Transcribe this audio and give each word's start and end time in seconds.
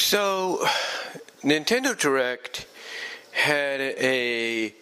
So, 0.00 0.64
Nintendo 1.42 1.98
Direct 1.98 2.66
had 3.32 3.80
a, 3.80 4.72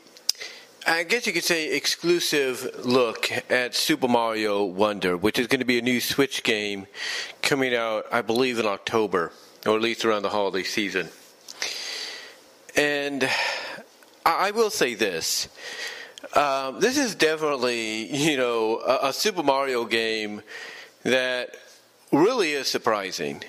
I 0.87 1.03
guess 1.05 1.27
you 1.27 1.33
could 1.33 1.43
say, 1.43 1.75
exclusive 1.75 2.85
look 2.85 3.31
at 3.51 3.75
Super 3.75 4.09
Mario 4.09 4.65
Wonder, 4.65 5.17
which 5.17 5.39
is 5.39 5.47
going 5.47 5.61
to 5.61 5.67
be 5.67 5.79
a 5.79 5.83
new 5.83 6.01
Switch 6.01 6.43
game 6.45 6.87
coming 7.41 7.75
out, 7.75 8.05
I 8.13 8.21
believe, 8.21 8.59
in 8.59 8.67
October, 8.67 9.33
or 9.65 9.75
at 9.75 9.81
least 9.81 10.05
around 10.05 10.23
the 10.23 10.29
holiday 10.29 10.63
season. 10.63 11.09
And 12.77 13.29
I 14.25 14.51
will 14.51 14.71
say 14.71 14.95
this. 14.95 15.49
Um, 16.35 16.79
this 16.79 16.99
is 16.99 17.15
definitely, 17.15 18.15
you 18.15 18.37
know, 18.37 18.81
a, 18.87 19.09
a 19.09 19.13
Super 19.15 19.43
Mario 19.43 19.87
game 19.87 20.43
that 21.05 21.57
really 22.13 22.53
is 22.53 22.69
surprising. 22.69 23.43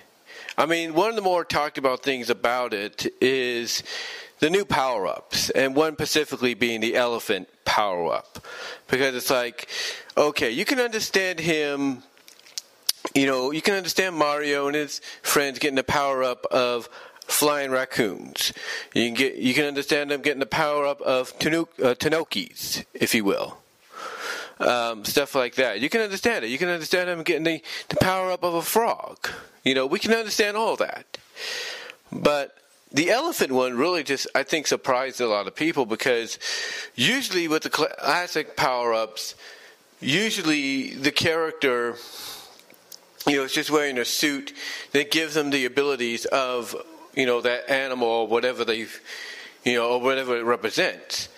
I 0.57 0.65
mean, 0.65 0.95
one 0.95 1.09
of 1.09 1.15
the 1.15 1.21
more 1.21 1.45
talked 1.45 1.77
about 1.77 2.01
things 2.01 2.31
about 2.31 2.73
it 2.73 3.05
is 3.21 3.83
the 4.39 4.49
new 4.49 4.65
power 4.65 5.05
ups, 5.05 5.51
and 5.51 5.75
one 5.75 5.93
specifically 5.93 6.55
being 6.55 6.81
the 6.81 6.95
elephant 6.95 7.47
power 7.63 8.11
up. 8.11 8.43
Because 8.87 9.15
it's 9.15 9.29
like, 9.29 9.69
okay, 10.17 10.49
you 10.49 10.65
can 10.65 10.79
understand 10.79 11.39
him, 11.39 12.01
you 13.13 13.27
know, 13.27 13.51
you 13.51 13.61
can 13.61 13.75
understand 13.75 14.15
Mario 14.15 14.65
and 14.65 14.75
his 14.75 14.99
friends 15.21 15.59
getting 15.59 15.75
the 15.75 15.83
power 15.83 16.23
up 16.23 16.45
of 16.47 16.89
flying 17.27 17.69
raccoons. 17.69 18.51
You 18.95 19.05
can 19.05 19.13
get, 19.13 19.35
you 19.35 19.53
can 19.53 19.65
understand 19.65 20.09
them 20.09 20.21
getting 20.21 20.39
the 20.39 20.47
power 20.47 20.87
up 20.87 21.01
of 21.01 21.37
Tanookis, 21.37 22.79
uh, 22.79 22.83
if 22.95 23.13
you 23.13 23.23
will 23.23 23.57
um, 24.59 25.05
stuff 25.05 25.35
like 25.35 25.55
that. 25.55 25.79
You 25.79 25.89
can 25.89 26.01
understand 26.01 26.45
it. 26.45 26.49
You 26.49 26.57
can 26.57 26.69
understand 26.69 27.09
them 27.09 27.23
getting 27.23 27.43
the, 27.43 27.61
the 27.89 27.95
power 27.97 28.31
up 28.31 28.43
of 28.43 28.53
a 28.53 28.61
frog. 28.61 29.29
You 29.63 29.75
know, 29.75 29.85
we 29.85 29.99
can 29.99 30.13
understand 30.13 30.57
all 30.57 30.75
that. 30.77 31.17
But 32.11 32.57
the 32.91 33.11
elephant 33.11 33.51
one 33.51 33.77
really 33.77 34.03
just, 34.03 34.27
I 34.33 34.43
think, 34.43 34.67
surprised 34.67 35.19
a 35.19 35.27
lot 35.27 35.47
of 35.47 35.55
people 35.55 35.85
because 35.85 36.39
usually 36.95 37.47
with 37.47 37.63
the 37.63 37.69
classic 37.69 38.55
power 38.55 38.93
ups, 38.93 39.35
usually 39.99 40.93
the 40.93 41.11
character, 41.11 41.95
you 43.25 43.37
know, 43.37 43.43
is 43.43 43.53
just 43.53 43.69
wearing 43.69 43.97
a 43.97 44.05
suit 44.05 44.53
that 44.93 45.11
gives 45.11 45.33
them 45.33 45.49
the 45.49 45.65
abilities 45.65 46.25
of, 46.25 46.75
you 47.13 47.25
know, 47.25 47.41
that 47.41 47.69
animal 47.69 48.07
or 48.07 48.27
whatever 48.27 48.63
they've, 48.63 49.01
you 49.65 49.75
know, 49.75 49.89
or 49.89 49.99
whatever 49.99 50.37
it 50.37 50.43
represents. 50.43 51.29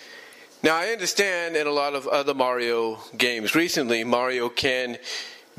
Now, 0.62 0.76
I 0.76 0.88
understand 0.88 1.56
in 1.56 1.66
a 1.66 1.70
lot 1.70 1.94
of 1.94 2.06
other 2.06 2.34
Mario 2.34 2.98
games 3.16 3.54
recently, 3.54 4.04
Mario 4.04 4.50
can 4.50 4.98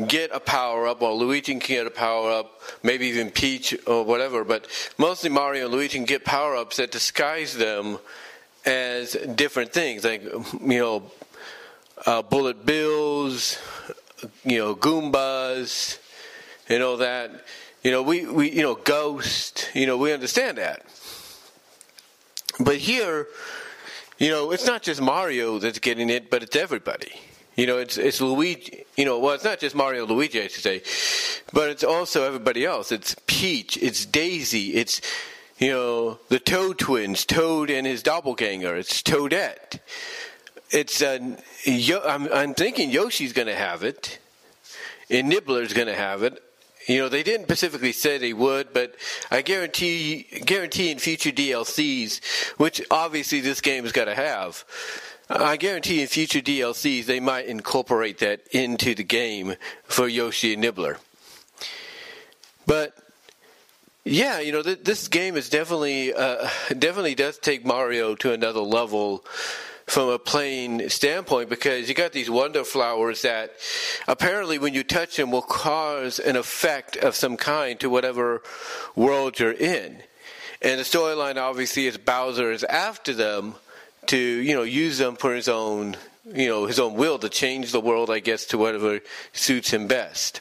get 0.07 0.29
a 0.31 0.39
power 0.39 0.87
up, 0.87 1.01
or 1.01 1.13
Luigi 1.13 1.53
can 1.53 1.59
get 1.59 1.87
a 1.87 1.91
power 1.91 2.29
up, 2.29 2.61
maybe 2.83 3.07
even 3.07 3.31
Peach 3.31 3.75
or 3.87 4.03
whatever, 4.03 4.43
but 4.43 4.67
mostly 4.99 5.31
Mario 5.31 5.65
and 5.65 5.73
Luigi 5.73 5.97
can 5.97 6.05
get 6.05 6.23
power 6.23 6.55
ups 6.55 6.77
that 6.77 6.91
disguise 6.91 7.55
them 7.55 7.97
as 8.63 9.13
different 9.13 9.73
things, 9.73 10.03
like, 10.03 10.21
you 10.23 10.79
know, 10.79 11.11
uh, 12.05 12.21
bullet 12.21 12.63
bills, 12.63 13.57
you 14.45 14.59
know, 14.59 14.75
Goombas, 14.75 15.97
you 16.69 16.77
know, 16.77 16.97
that, 16.97 17.31
you 17.83 17.89
know, 17.89 18.03
we, 18.03 18.27
we, 18.27 18.51
you 18.51 18.61
know, 18.61 18.75
Ghost, 18.75 19.71
you 19.73 19.87
know, 19.87 19.97
we 19.97 20.13
understand 20.13 20.59
that. 20.59 20.85
But 22.59 22.77
here, 22.77 23.27
you 24.21 24.29
know, 24.29 24.51
it's 24.51 24.67
not 24.67 24.83
just 24.83 25.01
Mario 25.01 25.57
that's 25.57 25.79
getting 25.79 26.11
it, 26.11 26.29
but 26.29 26.43
it's 26.43 26.55
everybody. 26.55 27.11
You 27.55 27.65
know, 27.65 27.79
it's 27.79 27.97
it's 27.97 28.21
Luigi. 28.21 28.85
You 28.95 29.03
know, 29.03 29.17
well, 29.17 29.33
it's 29.33 29.43
not 29.43 29.59
just 29.59 29.75
Mario, 29.75 30.05
Luigi, 30.05 30.39
I 30.39 30.47
should 30.47 30.61
say, 30.61 30.83
but 31.51 31.71
it's 31.71 31.83
also 31.83 32.23
everybody 32.23 32.63
else. 32.63 32.91
It's 32.91 33.15
Peach, 33.25 33.77
it's 33.77 34.05
Daisy, 34.05 34.75
it's 34.75 35.01
you 35.57 35.71
know 35.71 36.19
the 36.29 36.37
Toad 36.39 36.77
twins, 36.77 37.25
Toad 37.25 37.71
and 37.71 37.87
his 37.87 38.03
doppelganger. 38.03 38.75
It's 38.75 39.01
Toadette. 39.01 39.79
It's 40.69 41.01
uh, 41.01 41.35
Yo- 41.63 42.03
I'm, 42.05 42.31
I'm 42.31 42.53
thinking 42.53 42.91
Yoshi's 42.91 43.33
going 43.33 43.47
to 43.47 43.55
have 43.55 43.83
it, 43.83 44.19
and 45.09 45.29
Nibbler's 45.29 45.73
going 45.73 45.87
to 45.87 45.95
have 45.95 46.21
it. 46.21 46.41
You 46.87 46.99
know, 46.99 47.09
they 47.09 47.23
didn't 47.23 47.45
specifically 47.45 47.91
say 47.91 48.17
they 48.17 48.33
would, 48.33 48.73
but 48.73 48.95
I 49.29 49.41
guarantee 49.41 50.23
guarantee 50.45 50.91
in 50.91 50.99
future 50.99 51.31
DLCs, 51.31 52.23
which 52.57 52.81
obviously 52.89 53.39
this 53.39 53.61
game 53.61 53.85
is 53.85 53.91
going 53.91 54.07
to 54.07 54.15
have. 54.15 54.65
I 55.29 55.57
guarantee 55.57 56.01
in 56.01 56.07
future 56.07 56.41
DLCs 56.41 57.05
they 57.05 57.19
might 57.19 57.45
incorporate 57.45 58.17
that 58.19 58.41
into 58.51 58.95
the 58.95 59.03
game 59.03 59.55
for 59.83 60.07
Yoshi 60.07 60.53
and 60.53 60.61
Nibbler. 60.61 60.97
But 62.65 62.97
yeah, 64.03 64.39
you 64.39 64.51
know, 64.51 64.63
th- 64.63 64.83
this 64.83 65.07
game 65.07 65.37
is 65.37 65.49
definitely 65.49 66.13
uh, 66.13 66.49
definitely 66.77 67.15
does 67.15 67.37
take 67.37 67.63
Mario 67.63 68.15
to 68.15 68.33
another 68.33 68.61
level 68.61 69.23
from 69.91 70.07
a 70.07 70.17
playing 70.17 70.87
standpoint 70.87 71.49
because 71.49 71.89
you 71.89 71.93
got 71.93 72.13
these 72.13 72.29
wonder 72.29 72.63
flowers 72.63 73.23
that 73.23 73.51
apparently 74.07 74.57
when 74.57 74.73
you 74.73 74.85
touch 74.85 75.17
them 75.17 75.31
will 75.31 75.41
cause 75.41 76.17
an 76.17 76.37
effect 76.37 76.95
of 76.95 77.13
some 77.13 77.35
kind 77.35 77.77
to 77.77 77.89
whatever 77.89 78.41
world 78.95 79.37
you're 79.37 79.51
in. 79.51 80.01
And 80.61 80.79
the 80.79 80.85
storyline 80.85 81.35
obviously 81.35 81.87
is 81.87 81.97
Bowser 81.97 82.53
is 82.53 82.63
after 82.63 83.13
them 83.13 83.55
to, 84.05 84.17
you 84.17 84.55
know, 84.55 84.63
use 84.63 84.97
them 84.97 85.17
for 85.17 85.35
his 85.35 85.49
own, 85.49 85.97
you 86.25 86.47
know, 86.47 86.67
his 86.67 86.79
own 86.79 86.93
will 86.93 87.19
to 87.19 87.27
change 87.27 87.73
the 87.73 87.81
world, 87.81 88.09
I 88.09 88.19
guess, 88.19 88.45
to 88.45 88.57
whatever 88.57 89.01
suits 89.33 89.71
him 89.71 89.87
best. 89.87 90.39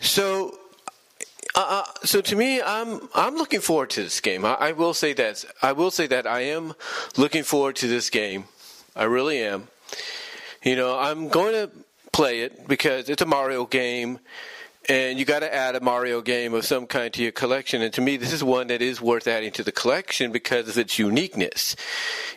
So 0.00 0.59
uh, 1.60 1.82
uh, 1.84 1.84
so 2.04 2.22
to 2.22 2.36
me, 2.36 2.62
I'm 2.62 3.08
I'm 3.14 3.36
looking 3.36 3.60
forward 3.60 3.90
to 3.90 4.02
this 4.02 4.20
game. 4.20 4.46
I, 4.46 4.54
I, 4.54 4.72
will 4.72 4.94
say 4.94 5.12
that 5.12 5.44
I 5.60 5.72
will 5.72 5.90
say 5.90 6.06
that 6.06 6.26
I 6.26 6.40
am 6.40 6.72
looking 7.18 7.42
forward 7.42 7.76
to 7.76 7.86
this 7.86 8.08
game. 8.08 8.44
I 8.96 9.04
really 9.04 9.42
am. 9.42 9.68
You 10.62 10.76
know, 10.76 10.98
I'm 10.98 11.28
going 11.28 11.52
to 11.52 11.70
play 12.12 12.40
it 12.40 12.66
because 12.66 13.10
it's 13.10 13.20
a 13.20 13.26
Mario 13.26 13.66
game, 13.66 14.20
and 14.88 15.18
you 15.18 15.26
got 15.26 15.40
to 15.40 15.54
add 15.54 15.76
a 15.76 15.80
Mario 15.80 16.22
game 16.22 16.54
of 16.54 16.64
some 16.64 16.86
kind 16.86 17.12
to 17.12 17.22
your 17.22 17.32
collection. 17.32 17.82
And 17.82 17.92
to 17.92 18.00
me, 18.00 18.16
this 18.16 18.32
is 18.32 18.42
one 18.42 18.68
that 18.68 18.80
is 18.80 19.02
worth 19.02 19.28
adding 19.28 19.52
to 19.52 19.62
the 19.62 19.72
collection 19.72 20.32
because 20.32 20.66
of 20.66 20.78
its 20.78 20.98
uniqueness. 20.98 21.76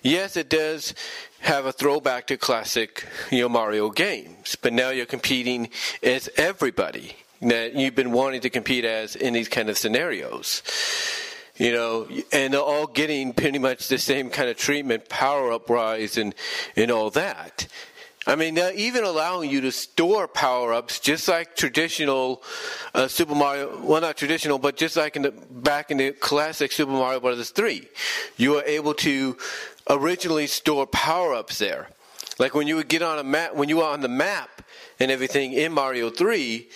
Yes, 0.02 0.36
it 0.36 0.50
does 0.50 0.94
have 1.40 1.66
a 1.66 1.72
throwback 1.72 2.28
to 2.28 2.38
classic, 2.38 3.08
you 3.32 3.40
know, 3.40 3.50
Mario 3.50 3.90
games, 3.90 4.58
but 4.62 4.74
now 4.74 4.90
you're 4.90 5.06
competing 5.06 5.70
as 6.02 6.30
everybody 6.36 7.16
that 7.50 7.76
you've 7.76 7.96
been 7.96 8.12
wanting 8.12 8.42
to 8.42 8.50
compete 8.50 8.86
as 8.86 9.16
in 9.16 9.34
these 9.34 9.50
kind 9.50 9.70
of 9.70 9.78
scenarios. 9.78 10.64
You 11.56 11.72
know, 11.72 12.08
and 12.32 12.54
they're 12.54 12.62
all 12.62 12.88
getting 12.88 13.32
pretty 13.32 13.60
much 13.60 13.88
the 13.88 14.00
same 14.00 14.32
kind 14.32 14.50
of 14.50 14.58
treatment, 14.58 15.08
power 15.08 15.52
up 15.52 15.70
rise, 15.70 16.18
and 16.18 16.34
and 16.76 16.90
all 16.90 17.12
that. 17.12 17.68
I 18.26 18.36
mean, 18.36 18.58
even 18.58 19.04
allowing 19.04 19.50
you 19.50 19.62
to 19.62 19.72
store 19.72 20.28
power 20.28 20.74
ups, 20.74 21.00
just 21.00 21.28
like 21.28 21.56
traditional 21.56 22.42
uh, 22.94 23.08
Super 23.08 23.36
Mario. 23.36 23.82
Well, 23.84 24.02
not 24.02 24.16
traditional, 24.16 24.58
but 24.58 24.78
just 24.78 24.96
like 24.96 25.16
in 25.16 25.24
the 25.24 25.32
back 25.32 25.92
in 25.92 25.98
the 25.98 26.12
classic 26.14 26.72
Super 26.72 26.94
Mario 26.94 27.20
Brothers 27.20 27.50
three, 27.50 27.88
you 28.38 28.52
were 28.52 28.64
able 28.64 28.94
to 28.96 29.38
originally 29.90 30.48
store 30.48 30.88
power 30.88 31.34
ups 31.34 31.60
there. 31.60 31.90
Like 32.40 32.56
when 32.56 32.66
you 32.66 32.78
would 32.78 32.88
get 32.88 33.02
on 33.02 33.20
a 33.20 33.24
map, 33.24 33.56
when 33.56 33.70
you 33.70 33.78
were 33.78 33.84
on 33.84 34.02
the 34.02 34.08
map 34.08 34.64
and 35.00 35.12
everything 35.12 35.52
in 35.54 35.74
Mario 35.74 36.10
three 36.10 36.70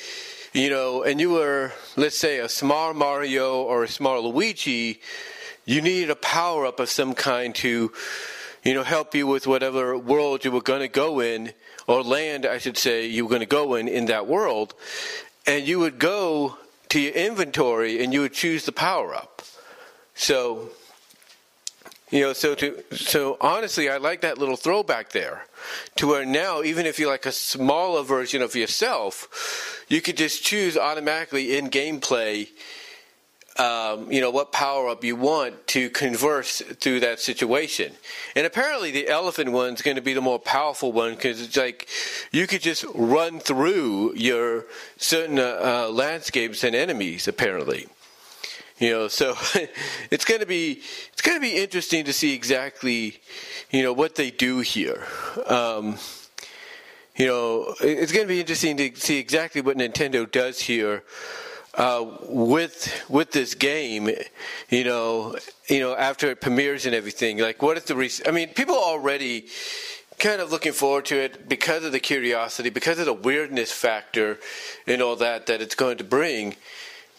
you 0.54 0.70
know, 0.70 1.04
and 1.04 1.20
you 1.20 1.32
were, 1.32 1.74
let's 1.96 2.18
say, 2.18 2.40
a 2.40 2.50
small 2.50 2.94
Mario 2.94 3.62
or 3.62 3.84
a 3.84 3.88
small 3.88 4.30
Luigi, 4.30 5.02
you 5.66 5.82
needed 5.82 6.10
a 6.10 6.16
power 6.16 6.66
up 6.66 6.80
of 6.80 6.90
some 6.90 7.14
kind 7.14 7.54
to, 7.56 7.92
you 8.64 8.74
know, 8.74 8.84
help 8.84 9.14
you 9.14 9.28
with 9.28 9.48
whatever 9.48 9.98
world 9.98 10.46
you 10.46 10.52
were 10.52 10.62
going 10.62 10.82
to 10.82 10.88
go 10.88 11.20
in, 11.20 11.54
or 11.88 12.04
land, 12.04 12.46
I 12.46 12.58
should 12.58 12.78
say, 12.78 13.06
you 13.06 13.26
were 13.26 13.30
going 13.30 13.42
to 13.42 13.46
go 13.46 13.76
in 13.76 13.88
in 13.88 14.06
that 14.06 14.28
world. 14.28 14.74
And 15.46 15.68
you 15.68 15.80
would 15.80 16.00
go 16.00 16.58
to 16.90 17.00
your 17.00 17.14
inventory 17.14 18.04
and 18.04 18.14
you 18.14 18.22
would 18.22 18.34
choose 18.34 18.66
the 18.66 18.72
power 18.72 19.14
up. 19.14 19.42
So, 20.16 20.70
you 22.10 22.22
know, 22.22 22.34
so 22.34 22.56
to 22.56 22.84
so 22.96 23.38
honestly, 23.42 23.90
I 23.90 23.98
like 23.98 24.22
that 24.22 24.38
little 24.38 24.56
throwback 24.56 25.12
there, 25.12 25.46
to 25.98 26.08
where 26.08 26.26
now 26.26 26.64
even 26.64 26.86
if 26.86 27.00
you're 27.00 27.12
like 27.12 27.26
a 27.26 27.34
smaller 27.34 28.02
version 28.04 28.42
of 28.42 28.56
yourself, 28.56 29.86
you 29.90 30.02
could 30.02 30.16
just 30.16 30.44
choose 30.44 30.78
automatically 30.78 31.58
in 31.58 31.70
gameplay. 31.70 32.48
Um, 33.60 34.12
you 34.12 34.22
know 34.22 34.30
what 34.30 34.52
power 34.52 34.88
up 34.88 35.04
you 35.04 35.16
want 35.16 35.66
to 35.70 35.90
converse 35.90 36.62
through 36.80 37.00
that 37.00 37.20
situation, 37.20 37.92
and 38.36 38.46
apparently 38.46 38.92
the 38.92 39.10
elephant 39.10 39.52
one's 39.52 39.82
going 39.82 39.96
to 39.96 40.02
be 40.02 40.14
the 40.14 40.22
more 40.22 40.40
powerful 40.40 40.92
one 40.92 41.16
because 41.16 41.42
it's 41.42 41.58
like 41.58 41.90
you 42.32 42.46
could 42.46 42.62
just 42.62 42.86
run 42.94 43.40
through 43.40 44.14
your 44.16 44.66
certain 44.98 45.40
uh, 45.40 45.88
uh, 45.88 45.92
landscapes 45.92 46.64
and 46.64 46.76
enemies. 46.76 47.28
Apparently, 47.28 47.88
you 48.80 48.92
know, 48.92 49.08
so 49.08 49.36
it's 50.12 50.26
going 50.26 50.42
to 50.42 50.46
be 50.46 50.82
it's 51.14 51.22
going 51.22 51.38
to 51.38 51.42
be 51.42 51.58
interesting 51.58 52.06
to 52.06 52.14
see 52.14 52.34
exactly, 52.34 53.20
you 53.72 53.84
know, 53.84 53.94
what 53.94 54.16
they 54.16 54.32
do 54.32 54.60
here. 54.60 55.06
Um, 55.48 55.98
you 57.16 57.26
know, 57.26 57.74
it's 57.82 58.12
going 58.12 58.26
to 58.26 58.32
be 58.32 58.40
interesting 58.40 58.78
to 58.78 58.96
see 58.96 59.18
exactly 59.18 59.62
what 59.62 59.76
Nintendo 59.78 60.32
does 60.32 60.60
here 60.60 61.04
uh, 61.74 62.06
with 62.24 63.06
with 63.10 63.32
this 63.32 63.56
game, 63.56 64.10
you 64.70 64.84
know, 64.84 65.36
you 65.70 65.80
know, 65.80 65.96
after 65.96 66.30
it 66.30 66.42
premieres 66.42 66.86
and 66.86 66.94
everything. 66.94 67.38
Like, 67.40 67.62
what 67.62 67.78
is 67.78 67.84
the? 67.86 67.96
Re- 67.96 68.12
I 68.28 68.32
mean, 68.32 68.50
people 68.50 68.76
already 68.76 69.48
kind 70.20 70.42
of 70.42 70.52
looking 70.52 70.74
forward 70.74 71.06
to 71.06 71.16
it 71.16 71.48
because 71.48 71.84
of 71.84 71.92
the 71.92 72.00
curiosity, 72.00 72.70
because 72.70 73.00
of 73.00 73.06
the 73.06 73.14
weirdness 73.14 73.72
factor, 73.72 74.40
and 74.86 75.02
all 75.02 75.16
that 75.18 75.46
that 75.48 75.62
it's 75.62 75.76
going 75.76 75.98
to 75.98 76.04
bring. 76.04 76.56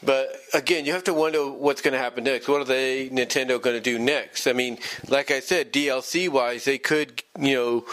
But 0.02 0.36
again, 0.54 0.84
you 0.84 0.92
have 0.92 1.04
to 1.04 1.14
wonder 1.14 1.50
what's 1.50 1.82
going 1.82 1.92
to 1.92 1.98
happen 1.98 2.24
next. 2.24 2.46
What 2.46 2.60
are 2.60 2.64
they 2.64 3.08
Nintendo 3.08 3.60
going 3.60 3.76
to 3.76 3.80
do 3.80 3.98
next? 3.98 4.46
I 4.46 4.52
mean, 4.52 4.78
like 5.08 5.30
I 5.30 5.40
said, 5.40 5.72
DLC 5.72 6.28
wise, 6.28 6.64
they 6.64 6.78
could 6.78 7.22
you 7.38 7.54
know 7.54 7.84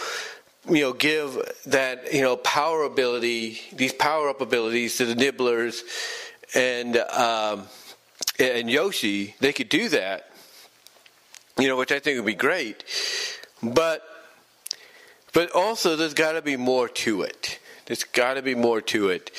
you 0.68 0.82
know 0.82 0.92
give 0.92 1.36
that 1.66 2.12
you 2.12 2.22
know 2.22 2.36
power 2.36 2.84
ability, 2.84 3.60
these 3.72 3.92
power 3.92 4.28
up 4.28 4.40
abilities 4.40 4.96
to 4.98 5.06
the 5.06 5.14
nibblers 5.14 5.82
and 6.54 6.96
um, 6.96 7.64
and 8.38 8.70
Yoshi. 8.70 9.34
They 9.40 9.52
could 9.52 9.68
do 9.68 9.88
that, 9.88 10.30
you 11.58 11.66
know, 11.66 11.76
which 11.76 11.90
I 11.90 11.98
think 11.98 12.16
would 12.18 12.26
be 12.26 12.34
great. 12.34 12.84
But 13.62 14.02
but 15.32 15.50
also, 15.50 15.96
there's 15.96 16.14
got 16.14 16.32
to 16.32 16.40
be 16.42 16.56
more 16.56 16.88
to 16.88 17.22
it. 17.22 17.55
There's 17.86 18.04
got 18.04 18.34
to 18.34 18.42
be 18.42 18.54
more 18.54 18.80
to 18.82 19.08
it. 19.08 19.30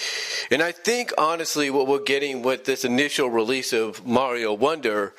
And 0.49 0.61
I 0.61 0.71
think, 0.71 1.11
honestly, 1.17 1.69
what 1.69 1.87
we're 1.87 1.99
getting 1.99 2.41
with 2.41 2.65
this 2.65 2.85
initial 2.85 3.29
release 3.29 3.73
of 3.73 4.05
Mario 4.05 4.53
Wonder 4.53 5.13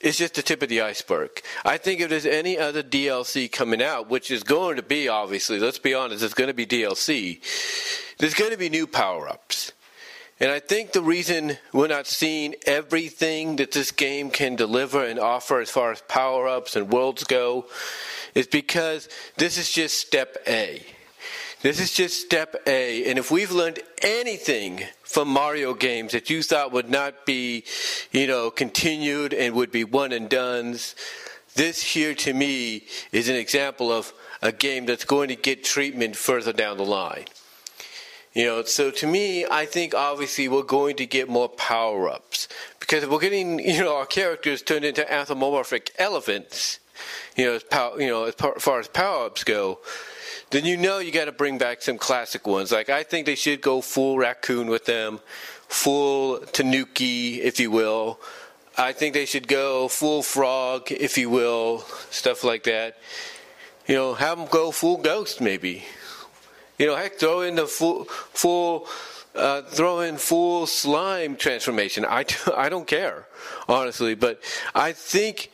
is 0.00 0.16
just 0.16 0.34
the 0.34 0.42
tip 0.42 0.62
of 0.62 0.68
the 0.68 0.80
iceberg. 0.80 1.42
I 1.64 1.76
think 1.76 2.00
if 2.00 2.08
there's 2.08 2.26
any 2.26 2.58
other 2.58 2.82
DLC 2.82 3.50
coming 3.50 3.82
out, 3.82 4.08
which 4.08 4.30
is 4.30 4.42
going 4.42 4.76
to 4.76 4.82
be, 4.82 5.08
obviously, 5.08 5.58
let's 5.58 5.78
be 5.78 5.94
honest, 5.94 6.22
it's 6.22 6.34
going 6.34 6.48
to 6.48 6.54
be 6.54 6.66
DLC, 6.66 7.40
there's 8.18 8.34
going 8.34 8.50
to 8.50 8.56
be 8.56 8.70
new 8.70 8.86
power 8.86 9.28
ups. 9.28 9.72
And 10.38 10.50
I 10.50 10.58
think 10.58 10.92
the 10.92 11.02
reason 11.02 11.58
we're 11.72 11.86
not 11.86 12.06
seeing 12.06 12.54
everything 12.66 13.56
that 13.56 13.72
this 13.72 13.90
game 13.90 14.30
can 14.30 14.56
deliver 14.56 15.04
and 15.04 15.18
offer 15.18 15.60
as 15.60 15.68
far 15.68 15.92
as 15.92 16.00
power 16.08 16.48
ups 16.48 16.76
and 16.76 16.90
worlds 16.90 17.24
go 17.24 17.66
is 18.34 18.46
because 18.46 19.08
this 19.36 19.58
is 19.58 19.70
just 19.70 19.98
step 19.98 20.38
A. 20.46 20.82
This 21.62 21.78
is 21.78 21.92
just 21.92 22.22
step 22.22 22.56
A. 22.66 23.04
And 23.10 23.18
if 23.18 23.30
we've 23.30 23.50
learned 23.50 23.80
anything 24.02 24.84
from 25.02 25.28
Mario 25.28 25.74
games 25.74 26.12
that 26.12 26.30
you 26.30 26.42
thought 26.42 26.72
would 26.72 26.88
not 26.88 27.26
be, 27.26 27.64
you 28.10 28.26
know, 28.26 28.50
continued 28.50 29.34
and 29.34 29.54
would 29.54 29.70
be 29.70 29.84
one 29.84 30.12
and 30.12 30.26
done's, 30.26 30.96
this 31.56 31.82
here 31.82 32.14
to 32.14 32.32
me 32.32 32.86
is 33.12 33.28
an 33.28 33.36
example 33.36 33.92
of 33.92 34.14
a 34.40 34.52
game 34.52 34.86
that's 34.86 35.04
going 35.04 35.28
to 35.28 35.36
get 35.36 35.62
treatment 35.62 36.16
further 36.16 36.54
down 36.54 36.78
the 36.78 36.82
line. 36.82 37.26
You 38.32 38.46
know, 38.46 38.62
so 38.62 38.90
to 38.92 39.06
me, 39.06 39.44
I 39.44 39.66
think 39.66 39.94
obviously 39.94 40.48
we're 40.48 40.62
going 40.62 40.96
to 40.96 41.04
get 41.04 41.28
more 41.28 41.50
power 41.50 42.08
ups 42.08 42.48
because 42.78 43.04
we're 43.04 43.18
getting, 43.18 43.58
you 43.58 43.84
know, 43.84 43.96
our 43.96 44.06
characters 44.06 44.62
turned 44.62 44.86
into 44.86 45.12
anthropomorphic 45.12 45.90
elephants. 45.98 46.78
You 47.36 47.44
know, 47.46 47.52
as 47.54 47.64
power, 47.64 48.00
you 48.00 48.08
know, 48.08 48.24
as 48.24 48.34
far 48.34 48.80
as 48.80 48.88
power 48.88 49.26
ups 49.26 49.44
go, 49.44 49.80
then 50.50 50.64
you 50.64 50.76
know 50.76 50.98
you 50.98 51.12
got 51.12 51.26
to 51.26 51.32
bring 51.32 51.58
back 51.58 51.82
some 51.82 51.98
classic 51.98 52.46
ones. 52.46 52.72
Like 52.72 52.88
I 52.88 53.02
think 53.02 53.26
they 53.26 53.34
should 53.36 53.60
go 53.60 53.80
full 53.80 54.18
raccoon 54.18 54.68
with 54.68 54.84
them, 54.84 55.20
full 55.68 56.40
tanuki, 56.40 57.40
if 57.40 57.60
you 57.60 57.70
will. 57.70 58.20
I 58.76 58.92
think 58.92 59.14
they 59.14 59.26
should 59.26 59.46
go 59.46 59.88
full 59.88 60.22
frog, 60.22 60.90
if 60.90 61.18
you 61.18 61.28
will, 61.28 61.80
stuff 62.10 62.44
like 62.44 62.64
that. 62.64 62.96
You 63.86 63.94
know, 63.94 64.14
have 64.14 64.38
them 64.38 64.46
go 64.50 64.70
full 64.70 64.96
ghost, 64.96 65.40
maybe. 65.40 65.84
You 66.78 66.86
know, 66.86 66.96
heck, 66.96 67.18
throw 67.18 67.42
in 67.42 67.56
the 67.56 67.66
full, 67.66 68.04
full, 68.04 68.86
uh, 69.34 69.62
throw 69.62 70.00
in 70.00 70.16
full 70.16 70.66
slime 70.66 71.36
transformation. 71.36 72.06
I, 72.06 72.24
I 72.56 72.68
don't 72.68 72.86
care, 72.86 73.26
honestly, 73.68 74.14
but 74.14 74.40
I 74.74 74.92
think, 74.92 75.50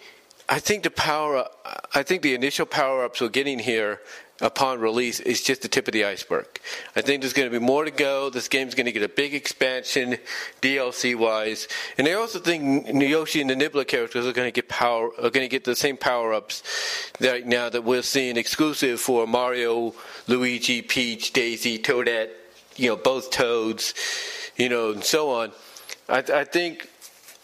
I 0.48 0.60
think 0.60 0.84
the 0.84 0.90
power, 0.90 1.48
I 1.94 2.02
think 2.02 2.22
the 2.22 2.34
initial 2.34 2.66
power 2.66 3.04
ups 3.04 3.20
we're 3.20 3.28
getting 3.28 3.58
here 3.58 4.00
upon 4.40 4.80
release 4.80 5.18
is 5.18 5.42
just 5.42 5.62
the 5.62 5.68
tip 5.68 5.88
of 5.88 5.92
the 5.92 6.04
iceberg. 6.04 6.46
I 6.94 7.00
think 7.00 7.22
there's 7.22 7.32
going 7.32 7.50
to 7.50 7.58
be 7.58 7.64
more 7.64 7.84
to 7.84 7.90
go. 7.90 8.30
This 8.30 8.48
game's 8.48 8.74
going 8.74 8.86
to 8.86 8.92
get 8.92 9.02
a 9.02 9.08
big 9.08 9.34
expansion, 9.34 10.18
DLC 10.60 11.16
wise, 11.16 11.66
and 11.98 12.06
I 12.06 12.12
also 12.12 12.38
think 12.38 12.86
Yoshi 12.94 13.40
and 13.40 13.50
the 13.50 13.56
Nibbler 13.56 13.84
characters 13.84 14.26
are 14.26 14.32
going 14.32 14.46
to 14.46 14.52
get 14.52 14.68
power, 14.68 15.08
are 15.18 15.30
going 15.30 15.44
to 15.44 15.48
get 15.48 15.64
the 15.64 15.74
same 15.74 15.96
power 15.96 16.32
ups 16.32 16.62
right 17.20 17.46
now 17.46 17.68
that 17.68 17.82
we're 17.82 18.02
seeing 18.02 18.36
exclusive 18.36 19.00
for 19.00 19.26
Mario, 19.26 19.94
Luigi, 20.28 20.82
Peach, 20.82 21.32
Daisy, 21.32 21.78
Toadette, 21.78 22.30
you 22.76 22.90
know, 22.90 22.96
both 22.96 23.30
Toads, 23.30 23.94
you 24.56 24.68
know, 24.68 24.92
and 24.92 25.02
so 25.02 25.30
on. 25.30 25.50
I, 26.08 26.18
I 26.18 26.44
think. 26.44 26.90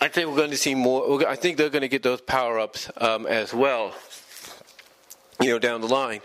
I 0.02 0.08
think 0.08 0.28
we're 0.28 0.37
going 0.37 0.50
to 0.50 0.56
see 0.56 0.75
more. 0.75 1.25
I 1.28 1.37
think 1.37 1.58
they're 1.58 1.70
going 1.70 1.82
to 1.82 1.88
get 1.88 2.02
those 2.02 2.20
power 2.20 2.58
ups 2.58 2.90
um, 2.96 3.25
as 3.25 3.54
well, 3.54 3.94
you 5.40 5.50
know, 5.50 5.60
down 5.60 5.81
the 5.81 5.87
line. 5.87 6.20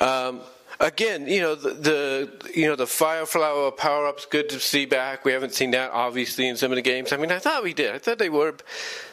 Um, 0.00 0.42
again, 0.78 1.26
you 1.26 1.40
know 1.40 1.56
the, 1.56 1.70
the, 1.70 2.50
you 2.54 2.68
know 2.68 2.76
the 2.76 2.86
fire 2.86 3.26
flower 3.26 3.72
power 3.72 4.06
ups. 4.06 4.26
Good 4.26 4.48
to 4.50 4.60
see 4.60 4.86
back. 4.86 5.24
We 5.24 5.32
haven't 5.32 5.54
seen 5.54 5.72
that 5.72 5.90
obviously 5.90 6.46
in 6.46 6.56
some 6.56 6.70
of 6.70 6.76
the 6.76 6.82
games. 6.82 7.12
I 7.12 7.16
mean, 7.16 7.32
I 7.32 7.40
thought 7.40 7.64
we 7.64 7.74
did. 7.74 7.92
I 7.92 7.98
thought 7.98 8.20
they 8.20 8.28
were, 8.28 8.54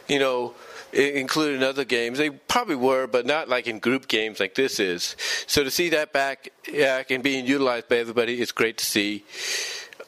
you 0.07 0.19
know, 0.19 0.54
included 0.94 1.56
in 1.56 1.63
other 1.63 1.84
games. 1.84 2.19
They 2.19 2.30
probably 2.30 2.75
were, 2.75 3.07
but 3.07 3.25
not 3.25 3.50
like 3.50 3.66
in 3.66 3.80
group 3.80 4.07
games 4.07 4.39
like 4.39 4.54
this 4.54 4.80
is. 4.80 5.16
So 5.48 5.63
to 5.63 5.72
see 5.72 5.89
that 5.89 6.13
back, 6.13 6.50
yeah, 6.72 7.01
and 7.10 7.24
being 7.24 7.48
utilized 7.48 7.89
by 7.89 7.95
everybody, 7.98 8.44
it's 8.44 8.51
great 8.51 8.77
to 8.77 8.86
see. 8.86 9.25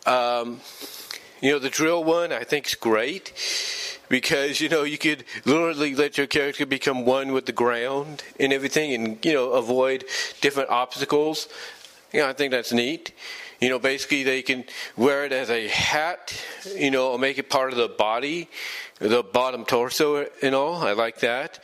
Um, 0.05 0.59
you 1.43 1.51
know, 1.51 1.59
the 1.59 1.69
drill 1.69 2.05
one 2.05 2.31
I 2.31 2.45
think 2.45 2.67
is 2.67 2.75
great 2.75 3.33
because 4.07 4.61
you 4.61 4.69
know 4.69 4.83
you 4.83 4.97
could 4.97 5.25
literally 5.43 5.93
let 5.93 6.17
your 6.17 6.25
character 6.25 6.65
become 6.65 7.03
one 7.03 7.33
with 7.33 7.45
the 7.45 7.51
ground 7.51 8.23
and 8.39 8.53
everything, 8.53 8.93
and 8.93 9.25
you 9.25 9.33
know 9.33 9.51
avoid 9.51 10.05
different 10.39 10.69
obstacles. 10.69 11.49
You 12.13 12.21
know, 12.21 12.29
I 12.29 12.33
think 12.33 12.51
that's 12.51 12.71
neat. 12.71 13.11
You 13.59 13.67
know, 13.67 13.77
basically 13.77 14.23
they 14.23 14.41
can 14.41 14.63
wear 14.95 15.25
it 15.25 15.33
as 15.33 15.49
a 15.49 15.67
hat, 15.67 16.33
you 16.77 16.91
know, 16.91 17.11
or 17.11 17.19
make 17.19 17.37
it 17.37 17.49
part 17.49 17.71
of 17.73 17.77
the 17.77 17.89
body, 17.89 18.47
the 18.99 19.21
bottom 19.21 19.65
torso 19.65 20.25
and 20.41 20.55
all. 20.55 20.75
I 20.75 20.93
like 20.93 21.19
that. 21.19 21.59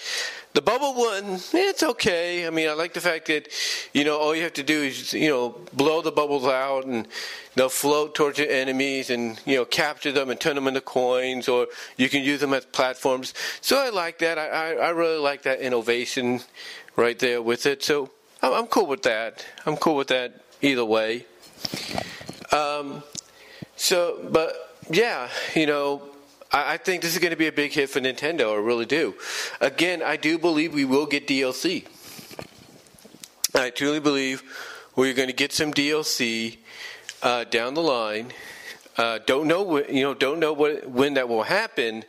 The 0.54 0.62
bubble 0.64 0.96
one, 0.96 1.40
it's 1.54 1.84
okay. 1.84 2.48
I 2.48 2.50
mean, 2.50 2.68
I 2.68 2.74
like 2.74 2.94
the 2.94 3.02
fact 3.02 3.28
that, 3.28 3.50
you 3.94 4.04
know, 4.04 4.18
all 4.18 4.36
you 4.36 4.42
have 4.44 4.54
to 4.54 4.64
do 4.64 4.82
is, 4.82 5.14
you 5.14 5.30
know, 5.30 5.56
blow 5.74 6.02
the 6.02 6.12
bubbles 6.12 6.46
out 6.46 6.86
and 6.86 7.08
they'll 7.54 7.70
float 7.70 8.16
towards 8.16 8.40
your 8.40 8.50
enemies 8.50 9.12
and, 9.12 9.40
you 9.46 9.58
know, 9.58 9.66
capture 9.66 10.12
them 10.12 10.32
and 10.32 10.40
turn 10.40 10.56
them 10.56 10.68
into 10.68 10.82
coins 10.82 11.48
or 11.48 11.68
you 11.98 12.10
can 12.10 12.24
use 12.24 12.40
them 12.40 12.54
as 12.54 12.66
platforms. 12.66 13.36
So 13.62 13.78
I 13.78 13.90
like 13.90 14.18
that. 14.20 14.40
I, 14.40 14.48
I, 14.48 14.72
I 14.72 14.90
really 14.90 15.20
like 15.20 15.44
that 15.44 15.60
innovation 15.60 16.42
right 16.96 17.18
there 17.20 17.44
with 17.44 17.68
it. 17.68 17.84
So 17.84 18.10
I'm, 18.42 18.54
I'm 18.54 18.68
cool 18.68 18.88
with 18.88 19.04
that. 19.04 19.46
I'm 19.68 19.78
cool 19.78 19.96
with 19.98 20.08
that 20.08 20.42
either 20.64 20.84
way. 20.84 21.26
Um, 22.52 23.04
so, 23.76 24.28
but 24.32 24.76
yeah, 24.90 25.30
you 25.56 25.68
know, 25.68 26.02
I, 26.52 26.78
think 26.78 27.04
this 27.04 27.14
is 27.14 27.20
going 27.20 27.32
to 27.32 27.38
be 27.38 27.48
a 27.48 27.52
big 27.52 27.72
hit 27.74 27.90
for 27.90 28.00
Nintendo. 28.00 28.54
I 28.54 28.58
really 28.58 28.86
do. 28.86 29.14
Again, 29.62 30.02
I 30.02 30.18
do 30.18 30.40
believe 30.40 30.74
we 30.74 30.86
will 30.86 31.06
get 31.06 31.28
DLC. 31.28 31.86
I 33.54 33.70
truly 33.70 34.00
believe 34.00 34.42
we're 34.96 35.14
going 35.14 35.28
to 35.28 35.34
get 35.34 35.52
some 35.52 35.74
DLC 35.74 36.58
uh, 37.22 37.44
down 37.46 37.76
the 37.76 37.84
line. 37.84 38.34
Uh, 38.98 39.20
don't 39.26 39.48
know, 39.48 39.78
you 39.78 40.02
know, 40.02 40.14
don't 40.14 40.40
know 40.40 40.54
what, 40.54 40.90
when 40.90 41.14
that 41.14 41.30
will 41.30 41.44
happen, 41.44 42.04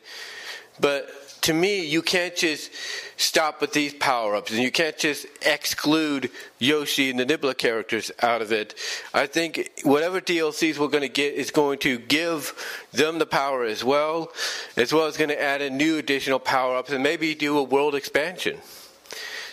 but 0.80 1.08
to 1.42 1.54
me, 1.54 1.84
you 1.86 2.02
can't 2.02 2.36
just 2.36 2.70
stop 3.16 3.60
with 3.60 3.72
these 3.72 3.92
power 3.94 4.34
ups 4.34 4.50
and 4.50 4.60
you 4.60 4.70
can't 4.70 4.96
just 4.96 5.26
exclude 5.42 6.30
Yoshi 6.58 7.10
and 7.10 7.18
the 7.18 7.24
Nibbler 7.24 7.54
characters 7.54 8.10
out 8.22 8.42
of 8.42 8.52
it. 8.52 8.74
I 9.12 9.26
think 9.26 9.70
whatever 9.82 10.20
DLCs 10.20 10.78
we're 10.78 10.88
going 10.88 11.02
to 11.02 11.08
get 11.08 11.34
is 11.34 11.50
going 11.50 11.78
to 11.80 11.98
give 11.98 12.54
them 12.92 13.18
the 13.18 13.26
power 13.26 13.64
as 13.64 13.84
well, 13.84 14.32
as 14.76 14.92
well 14.92 15.06
as 15.06 15.16
going 15.16 15.30
to 15.30 15.40
add 15.40 15.62
in 15.62 15.76
new 15.76 15.98
additional 15.98 16.38
power 16.38 16.76
ups 16.76 16.90
and 16.90 17.02
maybe 17.02 17.34
do 17.34 17.58
a 17.58 17.62
world 17.62 17.94
expansion. 17.94 18.58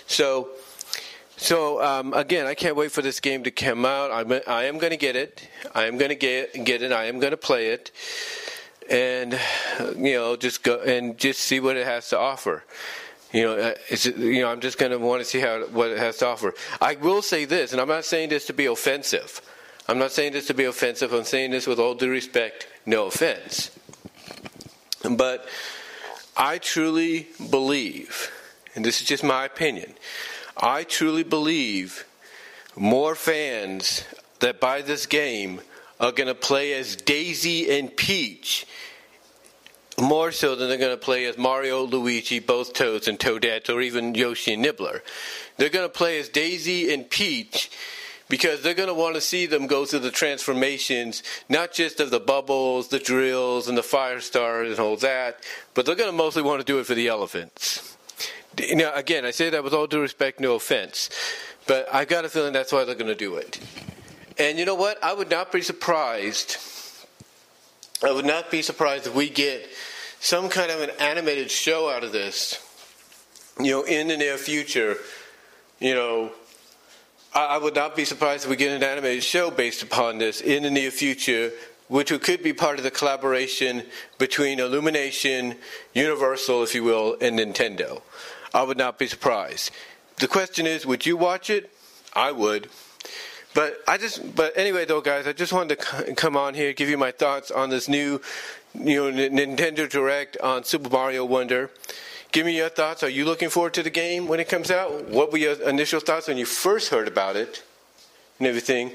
So, 0.07 0.49
so 1.35 1.83
um, 1.83 2.13
again, 2.13 2.47
I 2.47 2.55
can't 2.55 2.75
wait 2.75 2.91
for 2.91 3.01
this 3.01 3.19
game 3.19 3.43
to 3.43 3.51
come 3.51 3.85
out. 3.85 4.11
I'm, 4.11 4.41
I 4.47 4.63
am 4.65 4.77
going 4.77 4.91
to 4.91 4.97
get 4.97 5.15
it. 5.15 5.47
I 5.75 5.85
am 5.85 5.97
going 5.97 6.09
to 6.09 6.15
get 6.15 6.53
get 6.65 6.81
it. 6.81 6.91
I 6.91 7.05
am 7.05 7.19
going 7.19 7.31
to 7.31 7.37
play 7.37 7.67
it 7.67 7.91
and 8.89 9.39
you 9.97 10.13
know 10.13 10.35
just 10.35 10.63
go 10.63 10.79
and 10.79 11.17
just 11.17 11.39
see 11.39 11.59
what 11.59 11.77
it 11.77 11.85
has 11.85 12.09
to 12.09 12.19
offer. 12.19 12.63
You 13.33 13.43
know, 13.43 13.57
uh, 13.57 13.73
you 14.17 14.41
know, 14.41 14.49
I'm 14.49 14.61
just 14.61 14.77
going 14.77 14.91
to 14.91 14.97
want 14.97 15.21
to 15.21 15.25
see 15.25 15.39
how 15.39 15.65
what 15.67 15.91
it 15.91 15.97
has 15.97 16.17
to 16.17 16.27
offer. 16.27 16.53
I 16.79 16.95
will 16.95 17.21
say 17.21 17.45
this, 17.45 17.71
and 17.71 17.81
I'm 17.81 17.87
not 17.87 18.05
saying 18.05 18.29
this 18.29 18.45
to 18.47 18.53
be 18.53 18.65
offensive. 18.65 19.41
I'm 19.87 19.99
not 19.99 20.11
saying 20.11 20.33
this 20.33 20.47
to 20.47 20.53
be 20.53 20.65
offensive. 20.65 21.13
I'm 21.13 21.23
saying 21.23 21.51
this 21.51 21.67
with 21.67 21.79
all 21.79 21.93
due 21.93 22.09
respect, 22.09 22.67
no 22.85 23.05
offense. 23.05 23.71
But 25.09 25.47
I 26.35 26.57
truly 26.57 27.27
believe, 27.49 28.31
and 28.75 28.83
this 28.83 29.01
is 29.01 29.07
just 29.07 29.23
my 29.23 29.45
opinion, 29.45 29.93
I 30.55 30.83
truly 30.83 31.23
believe 31.23 32.05
more 32.75 33.15
fans 33.15 34.03
that 34.39 34.59
buy 34.59 34.81
this 34.81 35.05
game 35.05 35.61
are 35.99 36.11
going 36.11 36.27
to 36.27 36.35
play 36.35 36.73
as 36.73 36.95
Daisy 36.95 37.77
and 37.77 37.95
Peach. 37.95 38.65
More 39.99 40.31
so 40.31 40.55
than 40.55 40.69
they're 40.69 40.77
going 40.77 40.91
to 40.91 40.97
play 40.97 41.25
as 41.25 41.39
Mario, 41.39 41.83
Luigi, 41.83 42.39
both 42.39 42.73
Toads 42.73 43.07
and 43.07 43.17
Toadette, 43.17 43.73
or 43.73 43.81
even 43.81 44.13
Yoshi 44.13 44.53
and 44.53 44.61
Nibbler. 44.61 45.01
They're 45.57 45.69
going 45.69 45.87
to 45.87 45.93
play 45.93 46.19
as 46.19 46.29
Daisy 46.29 46.93
and 46.93 47.09
Peach 47.09 47.71
because 48.29 48.61
they're 48.61 48.73
going 48.73 48.89
to 48.89 48.93
want 48.93 49.15
to 49.15 49.21
see 49.21 49.45
them 49.45 49.67
go 49.67 49.85
through 49.85 49.99
the 49.99 50.11
transformations, 50.11 51.23
not 51.49 51.71
just 51.73 51.99
of 51.99 52.11
the 52.11 52.19
bubbles, 52.19 52.89
the 52.89 52.99
drills, 52.99 53.67
and 53.67 53.77
the 53.77 53.83
fire 53.83 54.19
stars 54.19 54.71
and 54.71 54.79
all 54.79 54.97
that, 54.97 55.43
but 55.73 55.85
they're 55.85 55.95
going 55.95 56.11
to 56.11 56.15
mostly 56.15 56.43
want 56.43 56.59
to 56.59 56.65
do 56.65 56.79
it 56.79 56.85
for 56.85 56.93
the 56.93 57.07
elephants. 57.07 57.97
Now, 58.71 58.93
again, 58.93 59.25
I 59.25 59.31
say 59.31 59.49
that 59.49 59.63
with 59.63 59.73
all 59.73 59.87
due 59.87 60.01
respect, 60.01 60.39
no 60.39 60.55
offense, 60.55 61.09
but 61.67 61.87
I've 61.93 62.07
got 62.07 62.25
a 62.25 62.29
feeling 62.29 62.53
that's 62.53 62.71
why 62.71 62.83
they're 62.83 62.95
going 62.95 63.07
to 63.07 63.15
do 63.15 63.35
it. 63.35 63.59
And 64.39 64.59
you 64.59 64.65
know 64.65 64.75
what? 64.75 65.03
I 65.03 65.13
would 65.13 65.29
not 65.29 65.51
be 65.51 65.61
surprised. 65.61 66.57
I 68.03 68.11
would 68.11 68.25
not 68.25 68.51
be 68.51 68.61
surprised 68.61 69.07
if 69.07 69.15
we 69.15 69.29
get 69.29 69.67
some 70.19 70.49
kind 70.49 70.71
of 70.71 70.81
an 70.81 70.91
animated 70.99 71.49
show 71.49 71.89
out 71.89 72.03
of 72.03 72.11
this, 72.11 72.63
you 73.59 73.71
know, 73.71 73.83
in 73.83 74.07
the 74.07 74.17
near 74.17 74.37
future. 74.37 74.97
You 75.79 75.95
know, 75.95 76.31
I 77.33 77.57
would 77.57 77.75
not 77.75 77.95
be 77.95 78.05
surprised 78.05 78.43
if 78.43 78.49
we 78.49 78.55
get 78.55 78.71
an 78.71 78.83
animated 78.83 79.23
show 79.23 79.49
based 79.49 79.81
upon 79.83 80.17
this 80.17 80.41
in 80.41 80.63
the 80.63 80.71
near 80.71 80.91
future, 80.91 81.51
which 81.87 82.09
could 82.21 82.43
be 82.43 82.53
part 82.53 82.77
of 82.77 82.83
the 82.83 82.91
collaboration 82.91 83.83
between 84.17 84.59
Illumination, 84.59 85.55
Universal, 85.93 86.63
if 86.63 86.75
you 86.75 86.83
will, 86.83 87.17
and 87.21 87.39
Nintendo. 87.39 88.01
I 88.53 88.63
would 88.63 88.77
not 88.77 88.99
be 88.99 89.07
surprised. 89.07 89.71
The 90.17 90.27
question 90.27 90.65
is, 90.65 90.85
would 90.85 91.05
you 91.05 91.17
watch 91.17 91.49
it? 91.49 91.71
I 92.13 92.31
would. 92.31 92.69
But 93.57 93.81
I 93.87 93.97
just, 93.97 94.35
but 94.35 94.55
anyway, 94.55 94.85
though, 94.85 95.01
guys, 95.01 95.25
I 95.25 95.33
just 95.33 95.51
wanted 95.51 95.79
to 95.79 96.13
come 96.13 96.37
on 96.37 96.53
here, 96.53 96.73
give 96.73 96.89
you 96.89 96.97
my 96.97 97.09
thoughts 97.09 97.49
on 97.49 97.71
this 97.71 97.89
new, 97.89 98.21
you 98.75 99.11
know, 99.11 99.29
Nintendo 99.29 99.89
Direct 99.89 100.37
on 100.37 100.63
Super 100.63 100.91
Mario 100.91 101.25
Wonder. 101.25 101.71
Give 102.31 102.45
me 102.45 102.55
your 102.55 102.69
thoughts. 102.69 103.01
Are 103.01 103.09
you 103.09 103.25
looking 103.25 103.49
forward 103.49 103.73
to 103.73 103.81
the 103.81 103.89
game 103.89 104.27
when 104.27 104.39
it 104.39 104.47
comes 104.47 104.69
out? 104.69 105.09
What 105.09 105.31
were 105.31 105.39
your 105.39 105.59
initial 105.67 105.99
thoughts 105.99 106.27
when 106.27 106.37
you 106.37 106.45
first 106.45 106.89
heard 106.89 107.07
about 107.07 107.35
it 107.35 107.63
and 108.37 108.47
everything? 108.47 108.91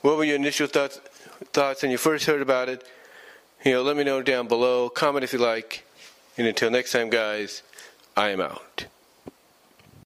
What 0.00 0.16
were 0.16 0.24
your 0.24 0.34
initial 0.34 0.66
thoughts 0.66 0.98
thoughts 1.52 1.82
when 1.82 1.92
you 1.92 1.96
first 1.96 2.26
heard 2.26 2.42
about 2.42 2.68
it? 2.68 2.84
You 3.64 3.74
know, 3.74 3.82
let 3.82 3.96
me 3.96 4.02
know 4.02 4.20
down 4.20 4.48
below. 4.48 4.88
Comment 4.88 5.22
if 5.22 5.32
you 5.32 5.38
like. 5.38 5.84
And 6.36 6.48
until 6.48 6.72
next 6.72 6.90
time, 6.90 7.08
guys, 7.08 7.62
I 8.16 8.30
am 8.30 8.40
out. 8.40 8.86